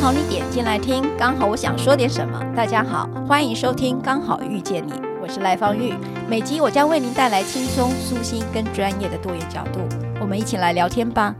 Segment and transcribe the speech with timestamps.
[0.00, 2.40] 好你点进来听，刚好我想说点什么。
[2.56, 5.92] 大家好，欢迎收听《刚好遇见你》，我是赖芳玉。
[6.30, 9.80] 每集我将为您带来轻松、舒心跟专业的多元角度，
[10.20, 11.34] 我们一起来聊天吧。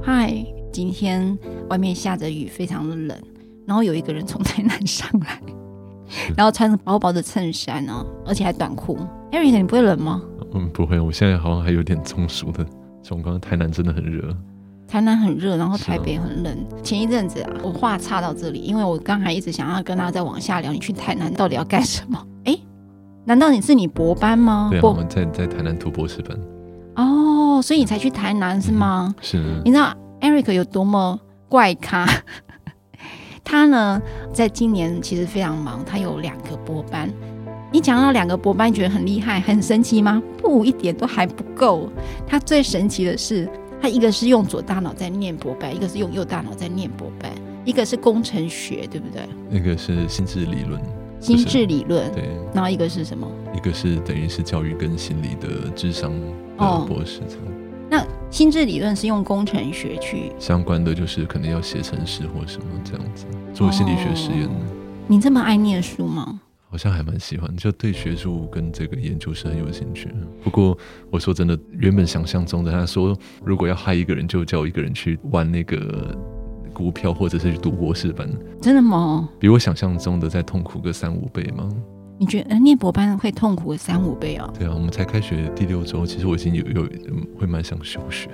[0.00, 0.32] 嗨，
[0.72, 1.36] 今天
[1.68, 3.18] 外面下着雨，非常的冷，
[3.66, 5.40] 然后有一个人从台南上来。
[6.36, 8.96] 然后穿着薄薄的衬衫呢，而且还短裤。
[9.32, 10.22] Eric，你不会冷吗？
[10.54, 10.98] 嗯，不会。
[10.98, 12.64] 我现在好像还有点中暑的
[13.02, 13.40] 状况。
[13.40, 14.36] 台南真的很热，
[14.86, 16.52] 台南很热，然后台北很冷。
[16.52, 22.22] 啊、前一阵子啊，我话岔到这里，因为我刚才一直想要跟他再往下聊，你去台南到底要干什么？
[22.44, 22.58] 哎，
[23.24, 24.68] 难道你是你博班吗？
[24.70, 26.38] 对、啊，我们在在台南读博士班。
[26.96, 29.14] 哦，所以你才去台南是吗？
[29.16, 29.62] 嗯、是。
[29.64, 32.06] 你知道 Eric 有多么怪咖？
[33.44, 37.08] 他呢，在今年其实非常忙，他有两个博班。
[37.70, 40.22] 你讲到两个博班，觉得很厉害、很神奇吗？
[40.38, 41.90] 不，一点都还不够。
[42.26, 43.48] 他最神奇的是，
[43.80, 47.30] 他一个是用左大脑在念博班，一个是用右大脑在念博班，
[47.66, 49.22] 一个是工程学，对不对？
[49.50, 50.80] 那个是心智理论，
[51.20, 52.10] 心智理论。
[52.12, 52.24] 对。
[52.54, 53.30] 然后一个是什么？
[53.54, 56.10] 一个是等于是教育跟心理的智商
[56.58, 57.20] 的博士。
[57.20, 57.52] 哦。
[57.90, 63.26] 那心智理论是用工程学去相关的，就是可能要写程式或什么这样子。
[63.52, 64.48] 做心理学实验的。
[64.48, 66.40] 哦，你这么爱念书吗？
[66.70, 70.08] 好像还蛮喜欢，就对学术跟这个研究是很有兴趣。
[70.44, 70.76] 不过
[71.10, 76.14] 我说真的，原本想象中的，他说如果要害一个人，就叫我一个人去玩那个
[76.74, 78.28] 股票，或者是去读博士班。
[78.60, 79.28] 真的吗？
[79.40, 81.68] 比我想象中的再痛苦个三五倍吗？
[82.20, 84.52] 你觉得念博班会痛苦三五倍哦？
[84.58, 86.88] 对啊，我们才开学第六周，其实我已经有有
[87.38, 88.28] 会蛮想休学。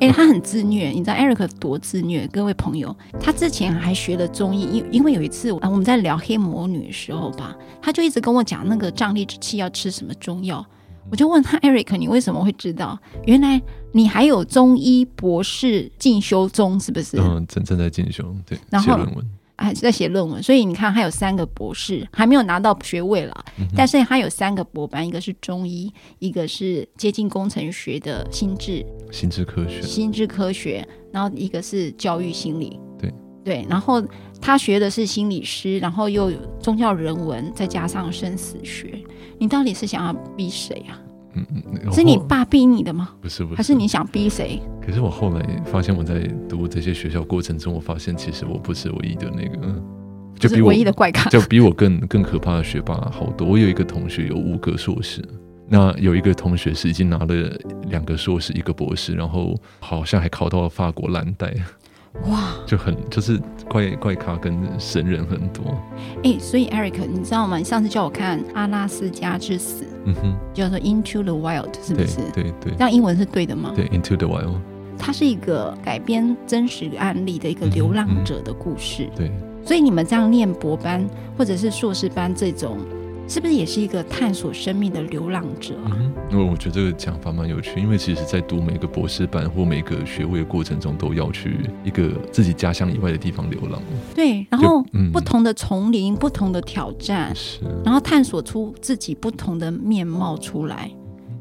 [0.00, 2.26] 哎、他很自虐，你知道 Eric 多自虐？
[2.28, 10.64] 各位朋友，他之前还学了中医，因因为有一次啊，我们在聊黑魔女的时候吧，他就一直跟我讲那个胀力之气要吃什么中药，
[11.10, 12.98] 我就问他 Eric，你为什么会知道？
[13.26, 13.60] 原来
[13.92, 17.18] 你还有中医博士进修中，是不是？
[17.18, 19.30] 嗯，正正在进修，对，然后论文。
[19.58, 23.44] 还是在写论文，所以你看，他有三个博士，还没有拿到学位了。
[23.58, 32.78] 嗯、但是他有三个博班，一个是中医，一个是接近工程学的心智，心智科学，心智科学，然后一个是教育心理。
[32.98, 33.12] 对
[33.44, 34.02] 对，然后
[34.40, 39.02] 他学的是心理师，然后又有宗教人文，再加上生死学。
[39.38, 41.05] 你到底是想要逼谁呀、啊？
[41.36, 43.10] 嗯嗯，是你爸逼你的吗？
[43.20, 44.60] 不是不是，还是你想逼谁？
[44.84, 49.82] 可是我后来发现，我在读这些学校过程中，我发现其实我不是唯一的那个，
[50.38, 53.46] 就比我唯一的怪咖，就比我更更可怕的学霸好多。
[53.46, 55.22] 我有一个同学有五个硕士，
[55.68, 57.34] 那有一个同学是已经拿了
[57.88, 61.52] 两个硕士，一个博士，然后好像还考到了法国蓝带。
[62.28, 65.62] 哇，就很就是怪怪咖跟神人很多，
[66.24, 67.56] 哎、欸，所以 Eric，你知道吗？
[67.58, 72.16] 你上次叫我看《阿拉斯加之死》，嗯哼，叫做《Into the Wild》，是不是？
[72.32, 73.72] 对对，对，这样英文是对的吗？
[73.76, 74.54] 对，《Into the Wild》，
[74.98, 79.04] 它是一个改编真实案例的一个流浪者的故事。
[79.04, 79.32] 嗯嗯、对，
[79.64, 81.06] 所以你们这样念博班
[81.38, 82.78] 或者是硕士班这种。
[83.28, 85.90] 是不是也是一个探索生命的流浪者啊？
[85.98, 93.82] 嗯，因为我觉得这个讲法蛮有趣，因为其实，在读每个博士班或每个学位的过程中，都要去一个自己家乡以外的地方流浪。
[94.14, 100.90] 对，然后不同的丛林，不同的挑战，是，然后探索出自己不同的面貌出来。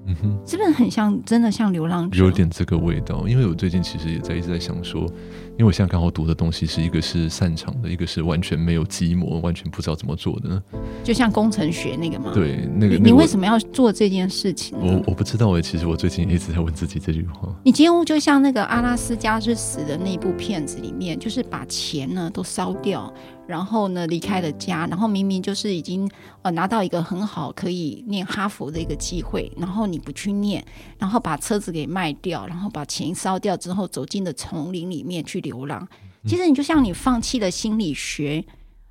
[0.08, 1.20] 嗯哼，是不是很像？
[1.26, 2.24] 真的像流浪者？
[2.24, 3.28] 有点这个味道。
[3.28, 5.12] 因为我最近其实也在一直在想说，
[5.58, 10.62] 因为我现在刚好读的东西是一个是擅长的，一个是完全没有基模，完全不知道怎么做的。
[11.02, 12.32] 就像工程学那个吗？
[12.34, 12.98] 对，那个。
[12.98, 14.78] 你为什么要做这件事情？
[14.78, 15.62] 我我不知道哎。
[15.62, 17.50] 其实我最近一直在问自己这句话。
[17.64, 23.12] 你几乎就像那个阿拉斯加之死的那部片子里面，就是把钱呢都烧掉。
[23.48, 26.10] 然后呢，离开了家，然后明明就是已经
[26.42, 30.66] 呃拿到一个很好可以念哈佛的一个机会，然后你不去念，
[30.98, 35.88] 然后把车子给卖掉，然后把钱烧掉之后，走进了丛林里面去流浪。
[36.26, 38.44] 其实你就像你放弃了心理学，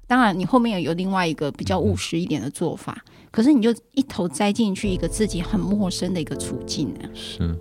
[0.06, 7.08] 当然你后面有另外一个比较务实一点的做法，可是你就一头栽进去一个自己很陌生的一个处境呢。
[7.12, 7.58] 是。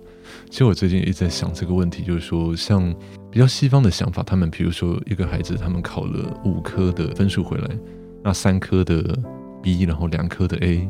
[0.48, 2.94] 其实我最近一直在想这个问题，就是说，像
[3.34, 7.68] 比较西方的想法，他们比如说一个孩子，他们考了五科的分数回来，
[8.22, 9.02] 那三科的
[9.60, 10.88] B，然后两科的 A，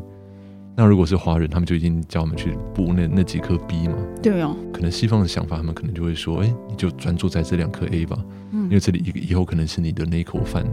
[0.77, 3.95] 那如果是华人，他们就已经叫我们去补那那几科 B 嘛。
[4.21, 4.55] 对哦。
[4.71, 10.63] 可能西方的想法，他们可能就会说：“哎，你就专注在这两科 A 吧，嗯，因为这里以以后可能是你的那一口饭，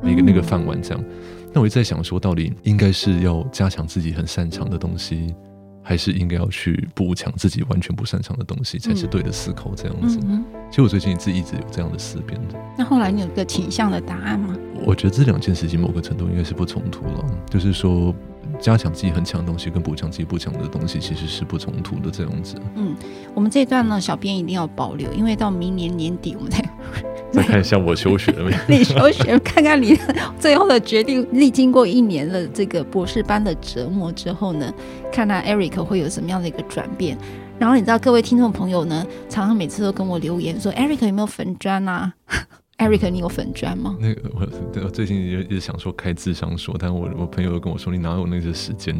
[0.00, 1.04] 那个那个饭碗这样。”
[1.52, 5.34] 那我一直在想说，到底应该是要加强自己很擅长的东西，
[5.82, 9.74] 还是应该要去补强自己完全不擅长的东西，才是对的思考？
[9.74, 10.18] 这样子。
[10.22, 12.58] 嗯，其实我最近自己一直有这样的思辨的。
[12.78, 14.56] 那后来你有个倾向的答案吗？
[14.84, 18.14] 我觉得这两件事情某个程度应该是不冲突了，就是说。
[18.62, 22.08] 加强自己很强的东西，跟补强自己不强的东西，其实是不冲突的。
[22.12, 22.94] 这样子，嗯，
[23.34, 26.64] 我们这一段呢，小编一定要保留，因为到明年年底，我们再
[27.32, 28.56] 再看一下我休学了没？
[28.78, 29.98] 你休学，看看你
[30.38, 31.26] 最后的决定。
[31.32, 34.72] 历经过一年的这个博士班的折磨之后呢，
[35.10, 37.18] 看看 Eric 会有什么样的一个转变。
[37.58, 42.12] 然后你知道，各位听众朋友呢，常常每次都跟我留言说，Eric 有没有粉砖啊
[42.78, 43.96] ？Eric，你有粉砖吗？
[44.00, 44.46] 那个我，
[44.84, 48.96] 我最近也一直想说开智商说，但我我朋友都跟我说，你哪有那些时间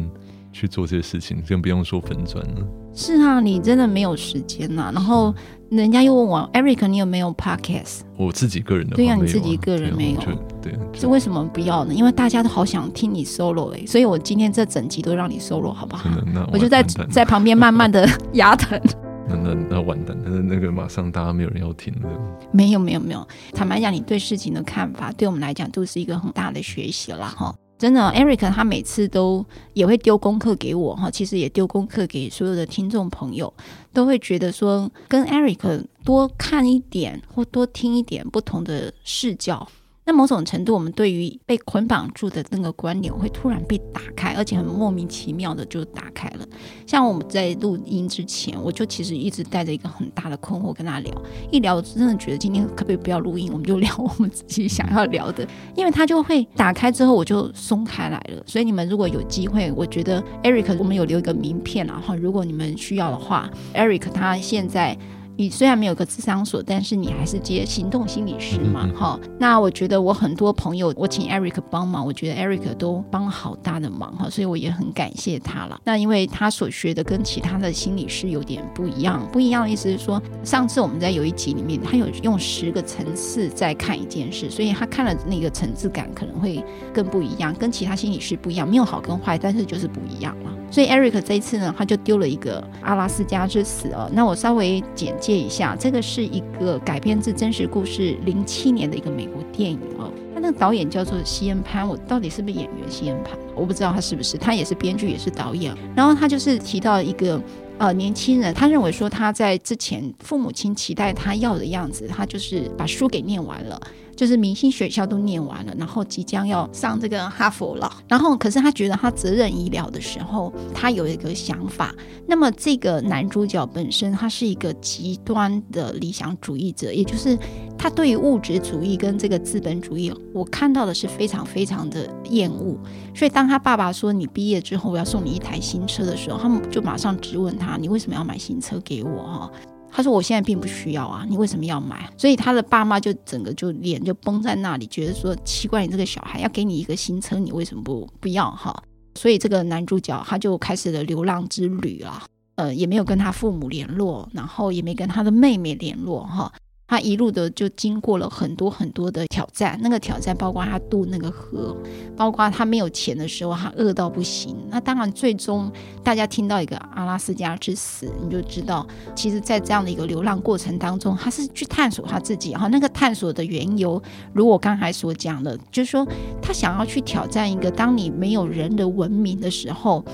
[0.51, 2.67] 去做这些事情，更不用说粉砖了。
[2.93, 4.91] 是啊，你真的没有时间呐、啊。
[4.93, 5.33] 然后
[5.69, 8.01] 人家又问我，Eric，你有没有 Podcast？
[8.15, 10.19] 我自己个人的，对呀、啊，你自己个人没有，
[10.61, 11.93] 对，这为什么不要呢？
[11.93, 16.07] 因为大家都好想听你 solo 哎、欸，所以我今天这整集都让你 solo 好不好？
[16.31, 18.79] 那，我就在在旁边慢慢的 牙疼。
[19.27, 22.09] 那那那完蛋，那那个马上大家没有人要听了。
[22.51, 27.53] 没有没有没有，坦白讲，你对事情的看法，对我们来讲都是一个很大的学习了哈。
[27.77, 33.53] 真的，Eric 他每次都也会丢功课给我哈，其实也丢功课给所有的听众朋友，
[33.91, 39.67] 都会觉得说跟 Eric 多看一点或多听一点不同的视角。
[40.05, 46.45] 那某种程度，我们对于被捆绑住的那个观念会突然被打开，而且很莫名其妙的就打开了。
[46.85, 51.21] 像我们在录音之前，我就其实一直带着一个很大的困惑跟他聊，
[51.51, 58.43] 一聊我真的觉得今天可不可以不要录音，我们就聊我们自己想要聊的，因为他就会打开之后我就松开来了。
[58.45, 64.97] 所以你们如果有机会，我觉得 Eric 我们有留一个名片，然后如果你们需要的话，Eric 他现在。
[65.35, 69.29] 你虽然没有个智商所，但是你还是接行动心理师嘛，哈、嗯。
[69.39, 75.79] 那我觉得我很多朋友，我请 Eric 帮忙，我觉得 Eric 都帮了好大的忙哈，所以我也很感谢他了。
[75.83, 86.63] 那因为他所学的跟其他的心理师有点不一样，不一样的意思是说，上次我们在有一集里面，他有用十个层次在看一件事，所以他看了那个层次感可能会
[86.93, 90.51] 更不一样，跟其他心理师不一样，没有好跟坏，但是就是不一样了。
[90.69, 94.09] 所以 Eric 这一次呢，他就丢了一个阿拉斯加之死哦。
[94.11, 100.11] 那我稍微简介一下，这个是一个改编自真实故事，零七年的一个美国电影哦。
[100.33, 103.37] 他那个导演叫做西恩潘，我到底是不是演员西恩潘？
[103.55, 105.73] 我不知道他是不是，他也是编剧，也是导演。
[105.95, 107.41] 然后他就是提到一个
[107.77, 113.81] 呃年轻人，他认为说他在之前父母亲期待他要的样子，他就是把书给念完了。
[114.15, 117.91] 就是明星学校都念完了，然后即将要上这个哈佛了。
[118.07, 121.93] 然后，可是他觉得他责任已了的时候，他有一个想法。
[122.27, 127.37] 那么，这个男主角本身他是一个极端的理想主义者，也就是
[127.77, 132.77] 他对于物质主义跟这个资本主义，我看到的是非常非常的厌恶。
[133.15, 139.23] 所以，当他爸爸说你毕业之后我要送你一台新车的时候，他们就马上质问他：你为什么要买新车给我？
[139.23, 139.51] 哈。
[139.95, 148.49] 他说：“我现在并不需要啊，你为什么要买？”所以他的爸妈就整个就脸就绷在那里，觉得说奇怪，你这个小孩要给你一个新车，你为什么不不要？
[148.49, 148.75] 哈，
[149.13, 152.23] 所以这个男主角他就开始了流浪之旅了，
[152.55, 156.51] 呃，也没有跟他父母联络，然后也没跟他的妹妹联络，哈。
[156.93, 161.75] 他一路的就经过了很多很多的挑战，那个挑战包括他渡那个河，
[162.15, 164.55] 包括他没有钱的时候，他饿到不行。
[164.69, 165.71] 那当然，最终
[166.03, 168.85] 大家听到一个阿拉斯加之死，你就知道，
[169.15, 172.53] 其实，在这样的一个流浪过程当中，他是去探索他自己。
[172.53, 173.99] 哈，那个探索的缘由，
[174.31, 176.07] 如我刚才所讲的，就是说，
[176.43, 180.05] 他想要去挑战一个，当你没有人的文明的时候。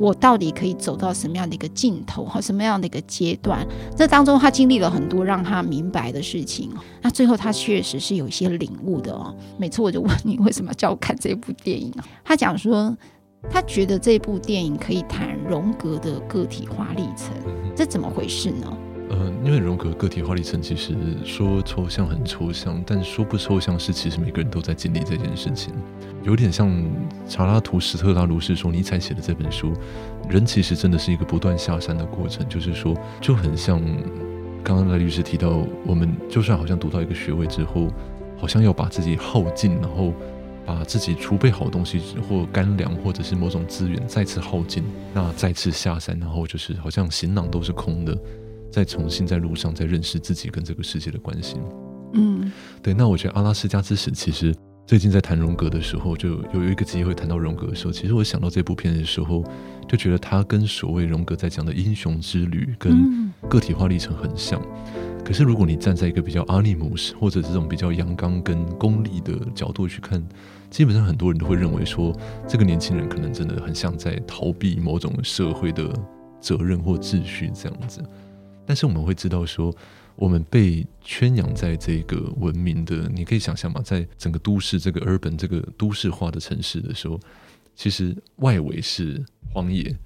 [0.00, 3.66] 我到底可以走到什么样的一个尽头和什么样的一个阶段？
[3.94, 6.72] 这当中他经历了很多让他明白的事情。
[7.02, 9.36] 那最后他确实是有一些领悟的哦。
[9.58, 11.92] 每次我就问你为什么叫我看这部电影？
[12.24, 12.96] 他讲说
[13.50, 17.34] 他觉得这部电影可以谈荣格的个体化历程，
[17.76, 18.66] 这怎么回事呢？
[19.10, 25.74] 呃，因为荣格个体化历程其实说抽象很抽象，但说不抽象是其实每个人都在经历这件事情。
[26.22, 26.70] 有点像
[27.28, 29.72] 查拉图斯特拉如是说尼采写的这本书，
[30.28, 32.48] 人其实真的是一个不断下山的过程。
[32.48, 33.82] 就是说，就很像
[34.62, 37.88] 刚刚赖律师提到，我们就算好像读到一个学位之后，
[38.38, 40.12] 好像要把自己耗尽，然后
[40.64, 48.16] 把自己储备好东西或干粮或者是某种资源再次耗尽，那再次下山，然后就是好像行囊都是空的，
[48.70, 51.56] 再重新在路上再认识自己跟这个世界的关系。
[52.14, 52.50] 嗯，
[52.82, 52.94] 对。
[52.94, 54.54] 那我觉得阿拉斯加之死其实。
[54.86, 59.44] 最近在谈荣格的时候，就有一个机会谈到荣格的时候，其实我想到这部片的时候，
[59.88, 64.60] 就觉得他跟所谓荣格在讲的英雄之旅跟个体化历程很像。
[65.24, 70.20] 可是如果你站在一个比较阿尼姆斯或者这种比较阳刚跟功利的角度去看，
[70.70, 72.12] 基本上很多人都会认为说，
[72.48, 75.88] 这个年轻人可能真的很像在逃避某种社会的
[76.40, 78.02] 责任或秩序这样子。
[78.66, 79.74] 但是我们会知道说，
[80.16, 87.18] 我们被圈养在这个文明的，你可以想象嘛，在整个都市这个 urban 这个都市化的城市的时候，
[87.74, 89.96] 其实外围是荒野，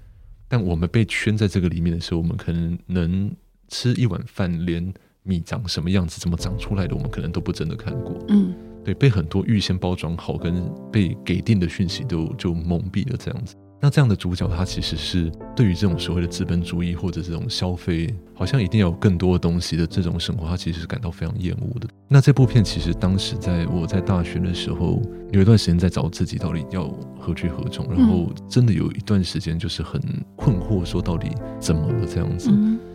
[0.47, 3.35] 但我们被圈在这个里面的时候，我们可能能
[3.67, 4.93] 吃一碗饭，连
[5.23, 8.17] 米长什么样子、怎么长出来的，我们可能都不真的看过。
[8.29, 13.55] 嗯，对，被很多预先包装好跟被给定的讯息都就蒙蔽了这样子。
[13.85, 21.87] 那这样的主角，他其实是对于这种所谓的资本主义或者这种消费，好像一定要有更多的东西的这种生活，他其实是感到非常厌恶的。
[22.07, 24.99] 那这部片其实当时在我在大学的时候，
[25.31, 26.87] 有一段时间在找自己到底要
[27.19, 30.01] 何去何从，然后真的有一段时间就是很
[30.35, 32.49] 困惑，说到底怎么了这样子。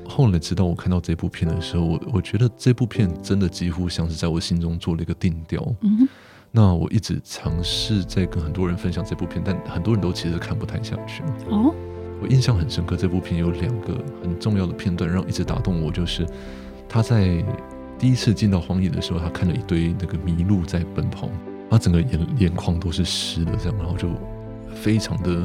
[0.09, 5.73] 后来直到我看到这部片的时候，我我觉得这部片真的几乎像是在我心中做了一个定调。
[6.53, 11.23] 那我一直尝试在跟很多人分享这部片，但很多人都其实看不太下去。
[11.49, 11.75] 哦，
[12.21, 16.27] 我印象很深刻，这部片有两个很重要的片段，让我一直打动我，就是
[16.89, 17.45] 他在
[17.99, 21.29] 第一次进到荒野的时候，他看了一堆那个麋鹿在奔跑，
[21.71, 24.09] 他整个眼眼眶都是湿的，这样，然后就
[24.75, 25.45] 非常的。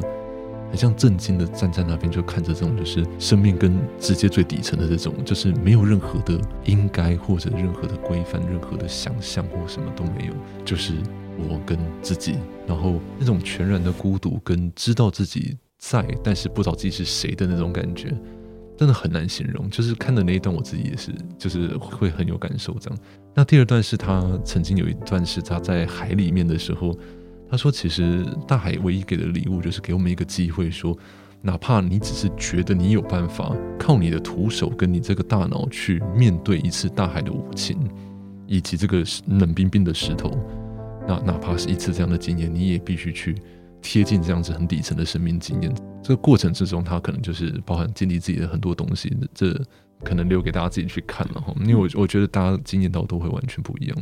[0.68, 10.32] 很像震惊的站在那边，就看着这种就是生命跟直接最底层的这种，就是没有任何的应该或者任何的规范、任何的想象或什么都没有，
[10.64, 10.94] 就是
[11.38, 18.12] 我跟自己，然后那种全然的孤独跟知道自己在，但是不知道自己是谁的那种感觉，
[18.76, 19.70] 真的很难形容。
[19.70, 22.98] 就是看的那一段，我自己也是，就是会很有感受这样。
[23.34, 26.94] 那第二段是他曾经有一段是他在海里面的时候。
[27.48, 30.98] 他说：“其实大海唯一给的礼物，就是给我们一个机会，说，
[31.40, 37.78] 哪怕你只是觉得你有办法靠你的徒手跟你这个大脑去面对一次大海的无情，
[38.48, 40.36] 以及这个冷冰冰的石头，
[41.06, 43.36] 那哪怕是一次这样的经验，你也必须去
[43.80, 45.72] 贴近这样子很底层的生命经验。
[46.02, 49.56] 这个过程之中，它可能就是包含建立自己的很多东西，这
[50.02, 51.54] 可能留给大家自己去看了哈。
[51.60, 53.96] 因为我我觉得大家经验到都会完全不一样。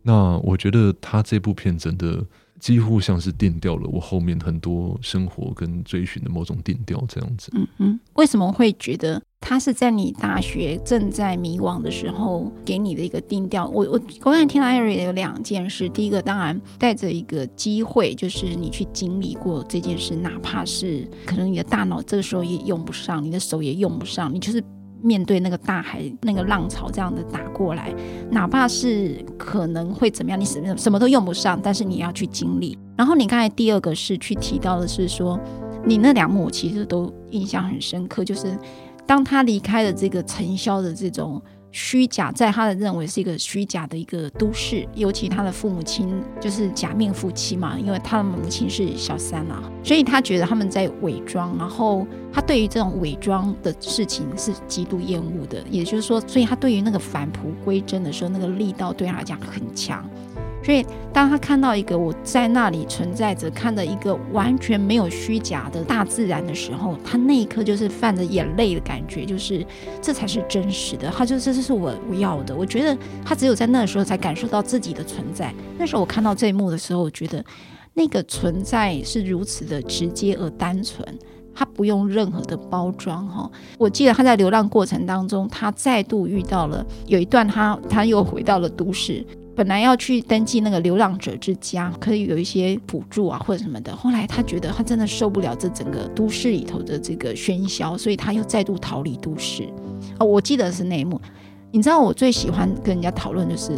[0.00, 2.24] 那我觉得他这部片真的。”
[2.60, 7.50] 几乎像是定掉了我后面很多生活跟追寻的某种定调这样子。
[7.54, 13.68] 嗯嗯，为什么会觉得他是在你大学正在迷惘的时候给你的一个定调？
[13.68, 24.62] 我我刚才听到艾瑞有两件事，第一个当然带着一个机会，就是你去经历过这件事，哪怕是可能你的大脑这个时候也用不上，你的手也用不上，你就是。
[25.02, 27.94] 面对那个大海，那个浪潮这样的打过来，
[28.30, 32.78] 哪怕是可能会怎么样，你什么什么都用不上，但是你要去经历。
[32.96, 35.38] 然后你刚才第二个是去提到的是说，
[35.84, 38.58] 你那两幕其实都印象很深刻，就是
[39.06, 41.40] 当他离开了这个尘嚣的这种。
[41.70, 60.08] 虚假，在他的认为是一个虚假的一个都市，尤其他的父母亲就是假面夫妻嘛，因为他的母亲是小三啊，所以他觉得他们在伪装，然后他对于这种伪装的事情是极度厌恶的，也就是说，所以他对于那个返璞归真的时候，那个力道对他来讲很强。
[60.68, 60.84] 所以，
[61.14, 69.66] 当他看到一个我在那里存在着，看到一个完全没有虚假的大自然的时候，他那一刻就是泛着眼泪的感觉，就是
[70.02, 71.08] 这才是真实的。
[71.08, 72.54] 他就这是我我要的。
[72.54, 72.94] 我觉得
[73.24, 75.54] 他只有在那时候才感受到自己的存在。
[75.78, 77.42] 那时候我看到这一幕的时候，我觉得
[77.94, 81.02] 那个存在是如此的直接而单纯，
[81.54, 83.50] 他不用任何的包装哈。
[83.78, 89.24] 我记得他在流浪过程当中，他再度遇到了有一段，他他又回到了都市。
[89.58, 93.94] 本来要去登记那个流浪者之家，可以有一些补助啊或者什么的。
[93.96, 99.68] 后来他觉得他真的受不了这整个都市里头的这个喧嚣，所以他又再度逃离都市。
[100.20, 101.20] 哦，我记得是那一幕。
[101.72, 103.72] 你知道我最喜欢跟人家讨论就是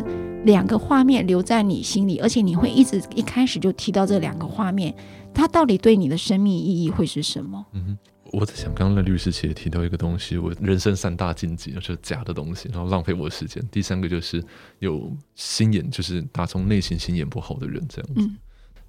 [0.44, 4.94] 两个画面留在你心里，而且你会一直一开始就提到这两个画面，
[5.32, 7.64] 它到底对你的生命意义会是什么？
[7.72, 7.98] 嗯哼。
[8.32, 13.62] 我在想，刚刚那律师其实提到一个东西，我人生三大禁忌就是假的东西，然后浪费我的时间。
[13.70, 14.42] 第三个就是
[14.78, 18.20] 有心眼，就是打从内心心眼不好的人这样子。
[18.22, 18.36] 嗯、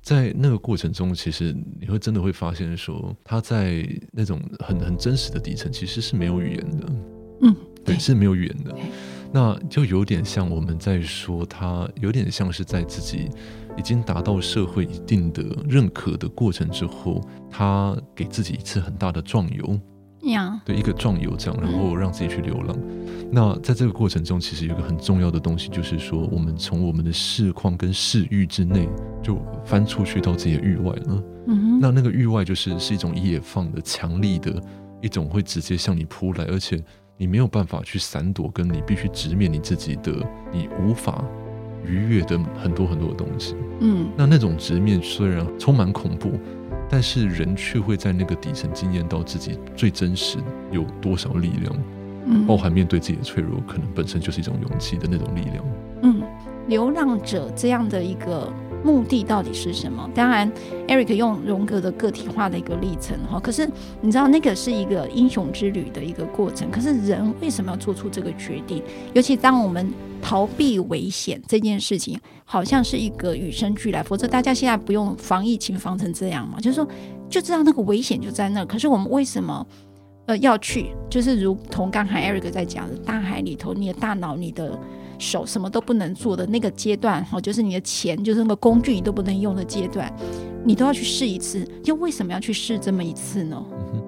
[0.02, 6.94] 在那个过程中，其实你会真的会发现说，他在那种很很真实的底层，其实是没有语言的。
[7.42, 8.76] 嗯，对，是没有语言的。
[9.34, 13.30] 那就有点像我们在说，他有点像是在自己。
[13.78, 19.80] 已经达到社会一定的认可的过程之后，他给自己一次很大的壮游.
[20.64, 22.78] 对，一个壮游这样，然后让自己去流浪。
[23.32, 28.88] 那在这个过程中，其实有一个很重要的东西，就是说，我们从我们的视况跟视域之内，
[29.24, 31.24] 就翻出去到自己的域外了。
[31.82, 34.62] 那那个域外就是是一种野放的、强力的
[35.02, 36.80] 一种，会直接向你扑来，而且
[37.18, 40.14] 你没有办法去闪躲，跟你必须直面你自己的，
[40.54, 41.26] 你无法
[41.86, 43.56] 逾越的很多很多的东西。
[43.80, 46.32] 嗯，那那种直面虽然充满恐怖。
[46.94, 50.38] 但是人却会在那个底层经验到自己最真实
[50.72, 51.74] 有多少力量，
[52.26, 55.64] 嗯，包含面对自己的脆弱，可能本身就是一种勇气的那种力量。
[56.02, 56.22] 嗯，
[56.68, 58.52] 流浪者这样的一个
[58.84, 60.10] 目的到底是什么？
[60.14, 60.52] 当然
[60.90, 63.66] ，Eric 用荣格的个体化的一个历程哈，可是
[64.02, 68.84] 你知道那个是一个英雄之旅的一个过程，可是人为什么要做出这个决定？
[69.14, 69.90] 尤其当我们
[70.22, 76.60] 逃避危险这件事情，好像是一个与生俱来，否则大家现在不用防疫情防成这样嘛？
[76.60, 76.88] 就是说，
[77.30, 79.66] 就知道那个危险就在那，可是我们为什么
[80.28, 80.92] 呃要去？
[81.10, 84.78] 就是如同刚才 Eric 在讲的，大海里头，你的大脑、你的
[85.18, 90.12] 手什么都不能做的那个阶段，哈，就是你的钱，就是那个工具你都不能用的阶段，
[90.64, 93.64] 你都要去试一次，又为什么要去试这么一次呢？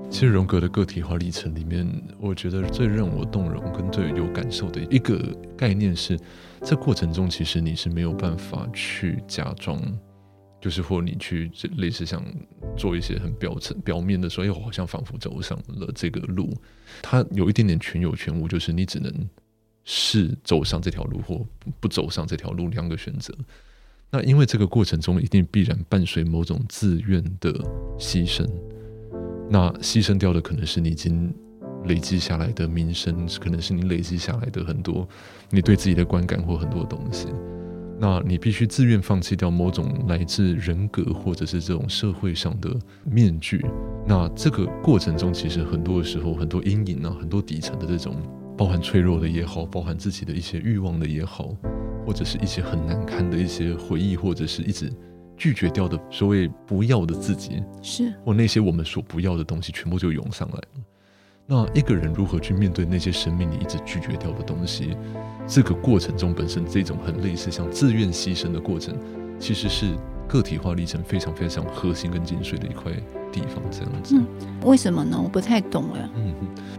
[0.09, 5.19] 其实荣格的个体化历程里面，我觉得最让我动容跟最有感受的一个
[5.57, 6.17] 概念是，
[6.63, 9.81] 这过程中其实你是没有办法去假装，
[10.61, 12.23] 就是或你去类似像
[12.77, 16.55] 做一些很表层表面的说，哎，我好像仿佛走上了这个路，
[17.01, 19.11] 它有一点点全有全无，就是你只能
[19.85, 21.43] 是走上这条路或
[21.79, 23.33] 不走上这条路两个选择。
[24.13, 27.51] 那因为这个过程中一定必然伴随某种自愿的
[27.97, 28.47] 牺牲。
[29.49, 31.33] 那牺牲掉的可能是你已经
[31.85, 35.07] 累积下来的名声，可能是你累积下来的很多
[35.49, 37.27] 你对自己的观感或很多东西。
[37.99, 42.69] 那你必须自愿放弃掉某种来自人格或者是这种社会上的
[43.05, 43.65] 面具。
[44.05, 48.15] 那这个过程中，其实很多的时候，很多阴影啊，很多底层的这种，
[48.57, 51.55] 包含脆弱的也好，包含自己的一些欲望的也好，
[52.05, 54.91] 或者是一些很难堪的一些回忆，或者是一直。
[55.35, 60.83] 拒绝掉的所谓不要的自己，是或那些我们所不要的东西，全部就涌上来了。
[61.47, 64.95] 那一个人如何去面对那些生命里一直拒绝掉的东西？
[65.47, 68.95] 这个过程中本身这种很类似像自愿牺牲的过程，
[69.39, 72.91] 其实是个体化历程非常非常核心跟精髓的一块
[73.33, 73.61] 地方。
[73.71, 74.25] 这样子，嗯，
[74.63, 75.19] 为什么呢？
[75.21, 76.09] 我不太懂哎。
[76.15, 76.33] 嗯，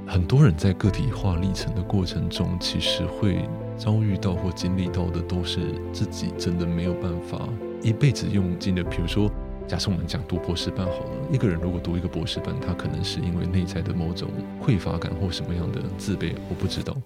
[0.06, 5.60] 很多人在个体化历程的过程中，其实会遭遇到或经历到的，都是
[5.92, 7.48] 自己真的没有办法。
[7.82, 9.30] 一辈子用尽的，比如说，
[9.66, 14.28] 假设我们讲读博士班好了，一个人如果读一个博士班，他可能是因为内在的某种
[14.64, 16.96] 匮乏感或什么样的自卑，我不知道。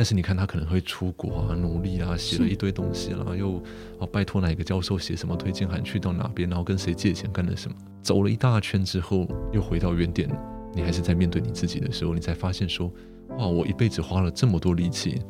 [0.00, 3.56] 但是你看他可能会出国啊，努力啊，写了一堆东西啦，是又
[3.98, 10.26] 啊拜托哪个教授写什么推荐函去到哪边，然后跟谁借钱干了什么，走了一大圈之后，又回到原点，
[10.74, 12.90] 你还是在面对你自己的时候，你才发现说，
[13.36, 15.20] 哇，我一辈子花了这么多力气，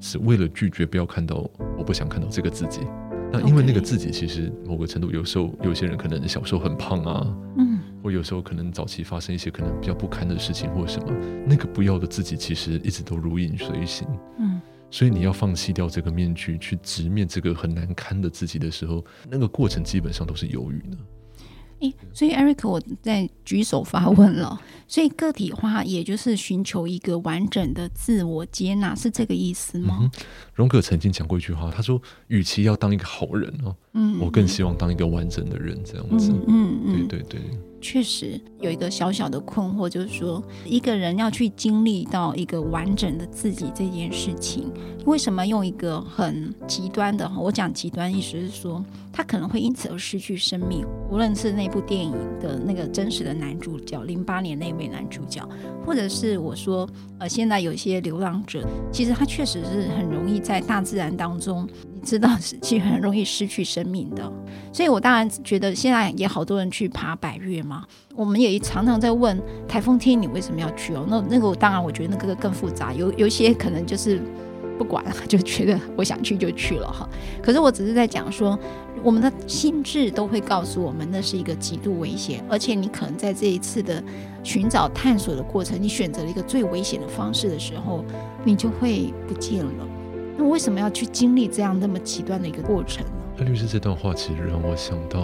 [0.00, 1.44] 是为了拒绝不要看到
[1.76, 2.82] 我不想看到这个自己。
[3.32, 7.69] 那因为那个自己其实某个程度，有时候有些人可能小时候很胖啊，嗯，
[8.02, 11.12] 或有时候可能早期发生一些可能比较不堪的事情或什么，
[11.46, 14.06] 那个不要的自己其实一直都如影随形，
[14.38, 14.60] 嗯，
[14.90, 20.98] 所以你要放弃掉这个面具，去直面这个很难堪的自己的时候，那个过程基本上都是犹豫的。
[21.80, 24.60] 诶，所以 Eric，我在举手发问了。
[24.86, 30.10] 所以个体化也就是寻求一个完整的自我接纳，是这个意思吗？
[30.52, 37.40] 荣格曾经讲过一句话，他说：“与其要当一个好人哦，嗯，我更希望当一个完整的人。”这样子，嗯嗯，对对对。
[37.80, 44.70] 确实有一个小小的困惑，就是说一个人要去经历到一个完整的自己这件事情，
[45.06, 47.30] 为什么用一个很极端的？
[47.38, 50.84] 我讲极端意思是说，他可能会因此而失去生命。
[51.10, 55.46] 无论是那部电影的那个真实的男主角，零八年那位男主角，
[55.84, 56.88] 或者是我说，
[57.18, 61.68] 呃，现在有一些流浪者，其实他确实是很容易在大自然当中。
[62.00, 64.32] 知道是其实很容易失去生命的，
[64.72, 67.84] 所以我当然觉得现在也好多人去爬百越嘛。
[68.16, 71.06] 我们也常常在问台风天你为什么要去哦？
[71.08, 74.20] 那那个当然我觉得那个更复杂，有有些可能就是
[74.76, 77.08] 不管了， 就觉得我想去就去了哈。
[77.42, 78.58] 可是我只是在讲说，
[79.02, 84.02] 我们的心智都会告诉我们那是一个极度危险，而且你可能在这一次的
[84.42, 88.04] 寻找探索的过程，你选择了一个最危险的方式的时候，
[88.44, 89.88] 你就会不见了。
[90.36, 93.12] 那为什么要去经历这样那么极端的一个过程呢？
[93.36, 95.20] 那律师这段话其实让我想到，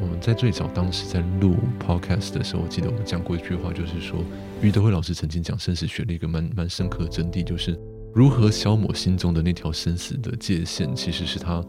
[0.00, 4.20] 我们在最早当时在录 podcast 的时候，我记得我们讲过一句话，就是说
[4.62, 7.78] 余德辉老师曾经讲生死学的一个蛮蛮深刻的真谛，就是
[8.14, 11.64] 如何消磨心中的那条生死的界限，其实是他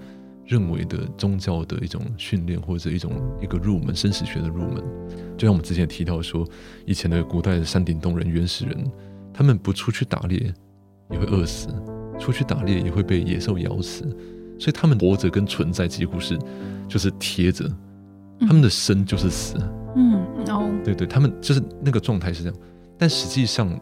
[0.46, 3.12] 认为的宗教的一种训练，或者一种
[3.42, 4.84] 一个入门生死学的入门。
[5.38, 6.48] 就像我们之前提到说，
[6.86, 8.92] 以前的古代的山顶洞人、原始人，
[9.34, 10.54] 他们不出去打猎
[11.10, 11.68] 也会饿死，
[12.32, 14.04] 出去打猎也会被野兽咬死，
[14.60, 16.38] 所以他们活着跟存在几乎是
[16.88, 17.70] 就是贴着，
[18.42, 19.56] 他们的生就是死。
[19.96, 20.14] 嗯，
[20.48, 20.70] 哦。
[20.84, 22.58] 对对，他们就是那个状态是这样，
[22.98, 23.80] 但实际上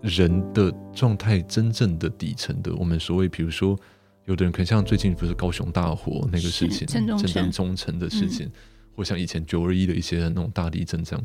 [0.00, 3.78] 人的状态真正的底层的，我们所谓比如说。
[4.26, 8.52] 有的人可能像最近不是高雄大火那个事情，郑中忠诚的事情，嗯、
[8.94, 11.24] 或像以前九二一的一些那种大地震这样，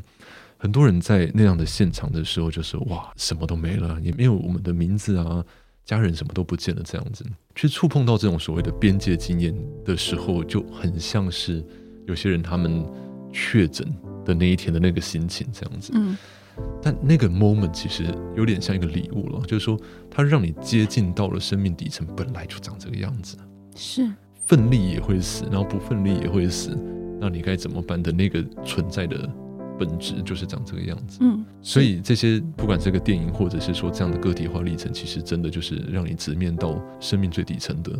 [0.56, 5.44] 很多人在那样的现场的时候，就是哇，什么都没了，也没有我们的名字啊，
[5.84, 11.64] 家人什么都不见了，这样子去触碰到这种所谓的边界经验的时候，就很像是
[12.06, 12.84] 有些人他们
[13.32, 13.86] 确诊
[14.24, 15.92] 的那一天的那个心情这样子。
[15.94, 16.16] 嗯
[16.80, 18.04] 但那个 moment 其实
[18.36, 19.76] 有点像一个礼物了，就是说
[20.08, 23.36] 它让你接近到了生命底层，本来就长这个样子。
[23.74, 24.08] 是，
[24.46, 26.78] 奋力也会死，然后不奋力也会死，
[27.20, 29.28] 那你该怎么办的那个存在的
[29.78, 31.18] 本质就是长这个样子。
[31.20, 37.92] 嗯，所以这些不管这个电影或者是说这样的个体化历程，其实真的就是让你直面到生命最底层的，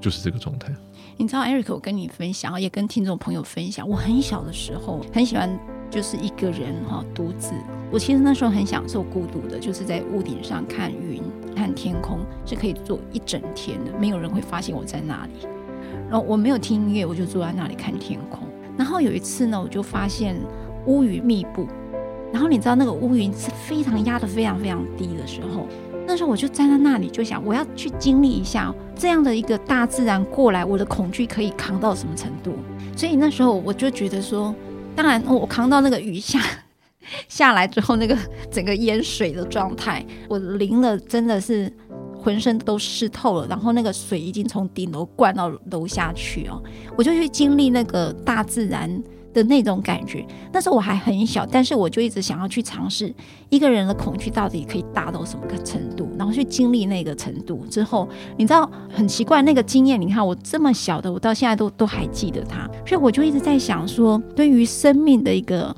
[0.00, 0.74] 就是这个状态。
[1.16, 5.58] 你知道，Eric，我跟你分享，也跟听众朋友分享，我很小的时候很喜欢。
[5.90, 7.54] 就是一个人哈，独自。
[7.90, 11.22] 我其实那时候很享受孤独的，就是在屋顶上看云、
[11.56, 15.48] 看天空，是可以坐一整天的，没有人会发现我在那里。
[16.10, 18.46] 然后我没有听音乐，我就坐在那里看天空。
[18.76, 20.36] 然后有一次呢，我就发现
[20.88, 21.68] 乌云密布，
[22.32, 25.68] 然后你知道那个乌云是非常压得非常非常低的时候，
[26.04, 32.54] 那时候我就站在那里，就想我要去经历一下这样的一个大自然过来，我的恐惧可以扛到什么程度。
[32.96, 34.52] 所以那时候我就觉得说。
[34.96, 36.40] 当然，我扛到那个雨下
[37.28, 38.18] 下来之后，那个
[38.50, 41.72] 整个淹水的状态，我淋了，真的是
[42.20, 43.46] 浑身都湿透了。
[43.46, 46.60] 然后那个水已经从顶楼灌到楼下去哦，
[46.96, 48.90] 我就去经历那个大自然
[49.38, 50.26] 的那种感觉。
[50.52, 53.14] 那时候我还很小，但是我就一直想要去尝试
[53.48, 60.00] 一个人的恐惧到底可以大到什么个程度，然后去经历那个程度之后，你知道很奇怪那个经验。
[60.00, 65.74] 你看我这么小的，我到现在都都还记得它，所以我就一直在想说，对于生命的一个，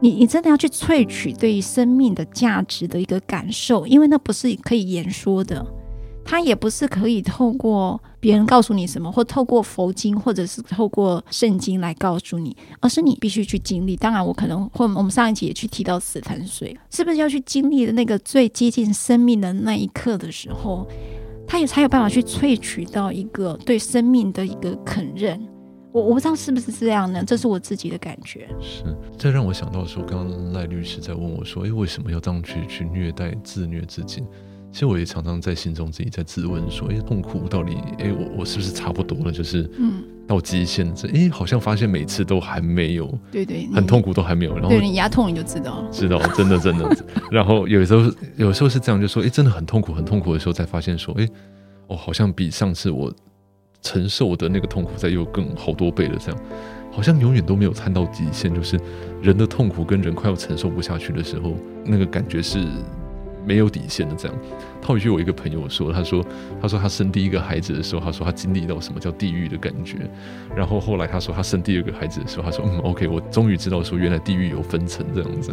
[0.00, 5.64] 你你真的要去萃取对于生命的价值的一个感受，因为那不是可以言说的。
[6.24, 13.94] 它也不是可以透过别人告诉你什么，或透过佛经，或者是透过圣经来告诉你，而是你必须去经历。
[13.94, 20.88] 当然，我可能或我们上一集也去提到死潭水，是不是要去经历的那个最接近生命的那一刻的时候，
[21.46, 25.38] 他也才有办法去萃取到一个对生命的一个肯认。
[25.92, 27.22] 我我不知道是不是这样呢？
[27.24, 28.48] 这是我自己的感觉。
[28.60, 28.82] 是，
[29.16, 34.20] 这让我想到说，刚刚赖律师在问我说：“诶，为什么要这样去去虐待、自虐自己？”
[34.74, 37.76] 其实我也常常在心中自己在自问说：“哎，痛苦到底？
[38.00, 39.30] 哎，我我是不是差不多了？
[39.30, 44.52] 就是嗯，到极限这，哎，好像发现每次都还没有，对对，很痛苦都还没有。
[44.54, 46.90] 然后对你牙痛你就知道了，知道真的真的。
[47.30, 51.28] 然后有时候有时候是这样，就说：哎，真的很痛苦很痛苦的时候，才发现说：哎，
[51.86, 53.14] 哦，好像比上次我
[53.80, 56.16] 承受的那个痛苦再又更好多倍了。
[56.18, 56.40] 这样，
[56.90, 58.76] 好像永远都没有参到极限，就是
[59.22, 62.58] 人的痛苦跟人快要承受不下去的时候，那个感觉是。”
[63.46, 64.36] 没有底线的这样，
[64.80, 66.24] 套一句我一个朋友说，他说，
[66.60, 69.98] 他说他生第一个孩子的时候，他说他经历到什么叫地狱的感觉，
[70.56, 75.52] 然后后来他说他生第二个孩子的时候，他说嗯，OK，我终于知道说原来地狱有分层这样子，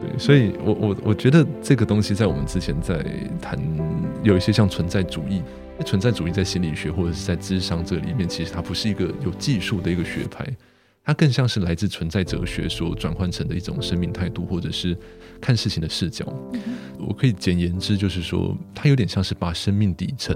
[0.00, 3.04] 对，所以我我我觉得这个东西在我们之前在
[3.40, 3.58] 谈
[4.22, 5.42] 有一些像存在主义，
[5.84, 10.46] 存在主义在心理学或者是在智商这里面，其实它不是一个有技术的一个学派。
[11.04, 14.96] 它更像是来自存在哲学所转换成的一种生命态度，或者是
[15.42, 16.24] 看事情的视角。
[16.98, 20.34] 我可以简言之，就是说，它有点像是把生命底层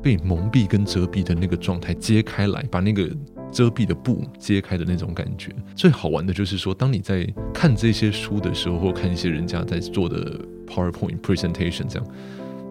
[0.00, 3.10] 被蒙蔽跟遮蔽的那个状态揭开来，把那个
[3.50, 5.50] 遮蔽的布揭开的那种感觉。
[5.74, 12.06] 最好玩的就是说，当你在看这些书的时候，或看一些人家在做的 PowerPoint presentation 这样，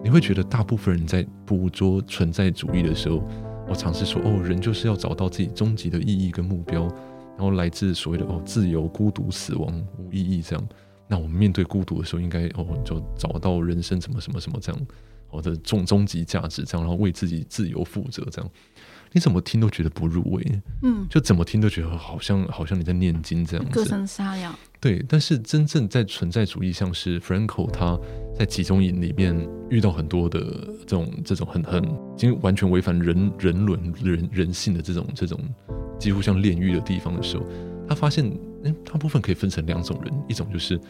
[0.04, 3.22] 你会觉得大部分人在捕捉存在主义的时候，
[3.68, 6.82] 我尝试说，哦，人就是要找到自己终极的意义跟目标。
[7.36, 10.68] 然后来自所谓的哦，自由、孤独、死亡、无意义这样。
[11.12, 14.86] 那我们面对孤独的时候，应该哦，就找到人生什么什么什么这样，
[15.28, 18.50] 我的终终极价值这样，然后为自己自由负责这样。
[19.12, 20.42] 你怎么听都觉得不入味，
[20.82, 24.58] 嗯，就怎么听都觉得好像好像你在念经这样子，歌声沙哑。
[24.80, 28.00] 对，但是真正在存在主义，像是 Frankl 他
[28.34, 29.36] 在集中营里面
[29.68, 30.40] 遇到很多的
[30.86, 35.38] 这种这种很很已经完全违反人人伦人人性的这种这种
[35.98, 37.44] 几乎像炼狱的地方的时候，
[37.86, 38.24] 他发现，
[38.64, 40.80] 嗯，大部分可以分成两种人，一种就是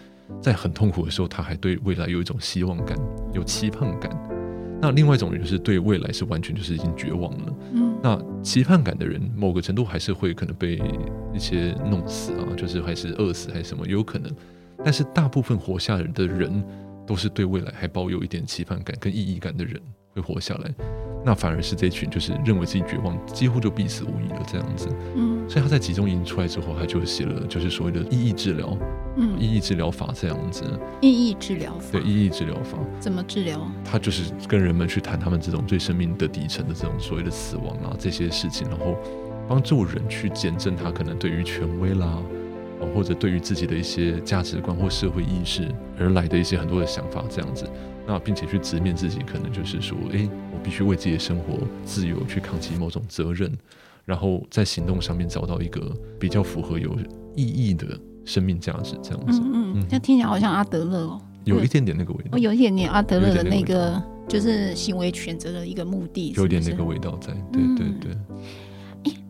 [0.41, 2.97] 在很痛苦的时候，他还对未来有一种希望感，
[3.33, 4.11] 有期盼感。
[4.81, 10.83] 那另外一种人就是对未来是完全就是已经绝望了，嗯，那期盼感的人，某个程度还是会可能被
[11.33, 14.29] 一些弄死啊，就是还是饿死还是什么，有可能。
[14.85, 16.65] 但是大部分活下来的人，
[17.07, 19.81] 都是对未来还抱有一点期盼感跟意义感的人
[20.15, 20.71] 会活下来。
[21.25, 24.89] 那反而是这群就是认为自己绝望，几乎就必死无疑了这样子。
[25.15, 28.77] 嗯，所以他在集中营出来之后，他就写了就是所谓的意义治疗，
[29.17, 30.65] 嗯，意义治疗法这样子。
[31.01, 33.61] 意义治疗法，对，意义治疗法怎么治疗？
[33.85, 38.97] 他就是跟人们去谈他们这种最生命的底层的这种所谓的死亡啊这些事情，然后
[39.49, 42.19] 帮助人去见证他可能对于权威啦，
[42.95, 45.67] 或者对于自己的一些价值观或社会意识
[45.99, 47.65] 而来的一些很多的想法这样子。
[48.05, 53.49] 那并且去直面自己，可能就是说，诶，我必须为自己的生活自由去扛起某种责任，
[54.05, 55.81] 然后在行动上面找到一个
[56.19, 56.97] 比较符合有
[57.37, 57.87] 意义的
[58.25, 59.41] 生命价值，这样子。
[59.45, 62.31] 嗯嗯，那听起来好像阿德勒哦，有一点点那个味道。
[62.33, 67.33] 哦，有一点点阿德勒的那个，就是行为选择的一个目的，有点那个味道在。
[67.53, 68.11] 对对对。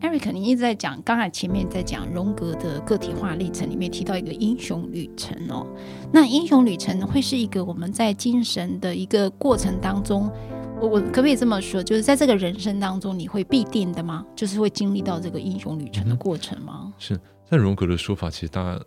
[0.01, 5.65] Eric，你一直在讲，刚才前面在讲荣格的个体化历程里面提到一个英雄旅程哦。
[6.11, 10.29] 那英雄旅程会是一个我们在精神的一个过程当中，
[10.79, 14.25] 我我可不可以这么说，就是在这个人生当中你会必定的吗？
[14.35, 16.93] 就是会经历到这个英雄旅程的过程吗？
[16.99, 18.79] 是在荣格的说法，其实大家